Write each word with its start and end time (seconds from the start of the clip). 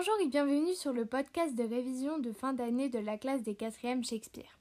et 0.00 0.28
bienvenue 0.28 0.74
sur 0.76 0.92
le 0.92 1.06
podcast 1.06 1.56
de 1.56 1.64
révision 1.64 2.18
de 2.18 2.30
fin 2.30 2.52
d'année 2.52 2.88
de 2.88 3.00
la 3.00 3.18
classe 3.18 3.42
des 3.42 3.54
4e 3.54 4.08
Shakespeare. 4.08 4.58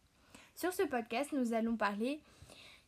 Sur 0.56 0.74
ce 0.74 0.82
podcast, 0.82 1.32
nous 1.32 1.54
allons 1.54 1.78
parler 1.78 2.20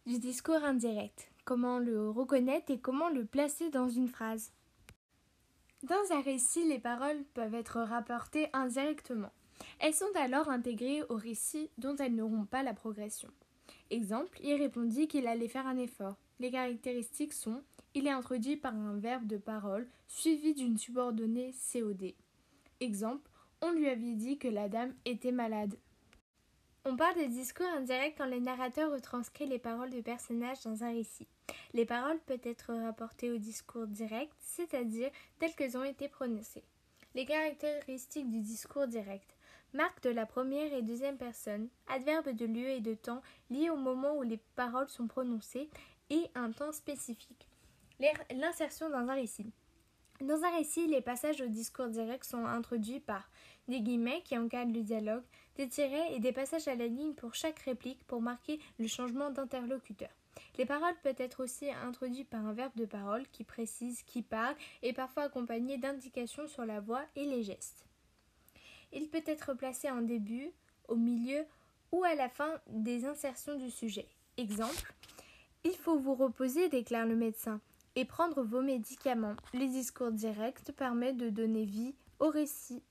du 0.07 0.17
discours 0.17 0.63
indirect, 0.63 1.29
comment 1.45 1.77
le 1.77 2.09
reconnaître 2.09 2.71
et 2.71 2.79
comment 2.79 3.09
le 3.09 3.23
placer 3.23 3.69
dans 3.69 3.87
une 3.87 4.07
phrase. 4.07 4.51
Dans 5.83 6.11
un 6.11 6.21
récit, 6.21 6.67
les 6.67 6.79
paroles 6.79 7.23
peuvent 7.35 7.53
être 7.53 7.81
rapportées 7.81 8.49
indirectement. 8.53 9.31
Elles 9.77 9.93
sont 9.93 10.11
alors 10.15 10.49
intégrées 10.49 11.03
au 11.09 11.17
récit 11.17 11.69
dont 11.77 11.95
elles 11.97 12.15
n'auront 12.15 12.45
pas 12.45 12.63
la 12.63 12.73
progression. 12.73 13.29
Exemple, 13.91 14.39
il 14.43 14.55
répondit 14.55 15.07
qu'il 15.07 15.27
allait 15.27 15.47
faire 15.49 15.67
un 15.67 15.77
effort. 15.77 16.17
Les 16.39 16.49
caractéristiques 16.49 17.33
sont 17.33 17.61
il 17.93 18.07
est 18.07 18.11
introduit 18.11 18.57
par 18.57 18.73
un 18.73 18.97
verbe 18.97 19.27
de 19.27 19.37
parole 19.37 19.87
suivi 20.07 20.55
d'une 20.55 20.77
subordonnée 20.77 21.53
COD. 21.71 22.13
Exemple, 22.81 23.29
on 23.61 23.71
lui 23.71 23.89
avait 23.89 24.13
dit 24.13 24.37
que 24.37 24.47
la 24.47 24.69
dame 24.69 24.93
était 25.03 25.33
malade. 25.33 25.75
On 26.85 26.95
parle 26.95 27.19
de 27.19 27.25
discours 27.25 27.67
indirect 27.67 28.17
quand 28.17 28.25
le 28.25 28.39
narrateur 28.39 28.91
retranscrit 28.91 29.45
les 29.45 29.59
paroles 29.59 29.89
de 29.89 29.99
personnages 29.99 30.63
dans 30.63 30.83
un 30.83 30.93
récit. 30.93 31.27
Les 31.73 31.85
paroles 31.85 32.19
peuvent 32.25 32.39
être 32.43 32.73
rapportées 32.73 33.31
au 33.31 33.37
discours 33.37 33.85
direct, 33.85 34.33
c'est-à-dire 34.39 35.11
telles 35.39 35.53
qu'elles 35.55 35.77
ont 35.77 35.83
été 35.83 36.07
prononcées. 36.07 36.63
Les 37.15 37.25
caractéristiques 37.25 38.29
du 38.29 38.39
discours 38.39 38.87
direct. 38.87 39.35
Marque 39.73 40.01
de 40.03 40.09
la 40.09 40.25
première 40.25 40.73
et 40.73 40.81
deuxième 40.81 41.17
personne, 41.17 41.67
adverbe 41.87 42.29
de 42.29 42.45
lieu 42.45 42.69
et 42.69 42.81
de 42.81 42.93
temps 42.93 43.21
liés 43.49 43.69
au 43.69 43.75
moment 43.75 44.15
où 44.15 44.23
les 44.23 44.39
paroles 44.55 44.89
sont 44.89 45.07
prononcées 45.07 45.69
et 46.09 46.27
un 46.33 46.51
temps 46.51 46.71
spécifique. 46.71 47.47
L'insertion 48.31 48.89
dans 48.89 49.09
un 49.09 49.15
récit. 49.15 49.51
Dans 50.21 50.43
un 50.43 50.51
récit, 50.51 50.85
les 50.87 50.99
passages 50.99 51.39
au 51.39 51.47
discours 51.47 51.87
direct 51.87 52.25
sont 52.25 52.45
introduits 52.45 52.99
par 52.99 53.29
des 53.69 53.79
guillemets 53.79 54.21
qui 54.25 54.37
encadrent 54.37 54.73
le 54.73 54.83
dialogue, 54.83 55.23
des 55.55 55.69
tirets 55.69 56.13
et 56.13 56.19
des 56.19 56.33
passages 56.33 56.67
à 56.67 56.75
la 56.75 56.87
ligne 56.87 57.13
pour 57.13 57.35
chaque 57.35 57.59
réplique 57.59 58.03
pour 58.05 58.21
marquer 58.21 58.59
le 58.79 58.87
changement 58.87 59.29
d'interlocuteur. 59.29 60.09
Les 60.57 60.65
paroles 60.65 60.95
peuvent 61.03 61.15
être 61.19 61.41
aussi 61.41 61.71
introduites 61.71 62.29
par 62.29 62.45
un 62.45 62.51
verbe 62.51 62.75
de 62.75 62.85
parole 62.85 63.27
qui 63.29 63.45
précise 63.45 64.03
qui 64.03 64.21
parle 64.21 64.55
et 64.83 64.91
parfois 64.91 65.23
accompagné 65.23 65.77
d'indications 65.77 66.47
sur 66.47 66.65
la 66.65 66.81
voix 66.81 67.05
et 67.15 67.25
les 67.25 67.43
gestes. 67.43 67.85
Il 68.91 69.07
peut 69.07 69.23
être 69.25 69.53
placé 69.53 69.89
en 69.89 70.01
début, 70.01 70.51
au 70.89 70.95
milieu 70.95 71.45
ou 71.93 72.03
à 72.03 72.15
la 72.15 72.27
fin 72.27 72.59
des 72.67 73.05
insertions 73.05 73.55
du 73.55 73.71
sujet. 73.71 74.07
Exemple 74.37 74.93
Il 75.63 75.75
faut 75.75 75.97
vous 75.97 76.15
reposer, 76.15 76.67
déclare 76.67 77.05
le 77.05 77.15
médecin 77.15 77.61
et 77.99 78.05
prendre 78.05 78.43
vos 78.43 78.61
médicaments. 78.61 79.35
Les 79.53 79.67
discours 79.67 80.11
directs 80.11 80.71
permettent 80.77 81.17
de 81.17 81.29
donner 81.29 81.65
vie 81.65 81.93
au 82.19 82.29
récit. 82.29 82.81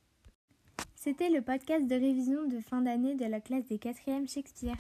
C'était 0.95 1.31
le 1.31 1.41
podcast 1.41 1.87
de 1.87 1.95
révision 1.95 2.47
de 2.47 2.61
fin 2.61 2.83
d'année 2.83 3.15
de 3.15 3.25
la 3.25 3.41
classe 3.41 3.65
des 3.69 3.79
4e 3.79 4.29
Shakespeare. 4.29 4.77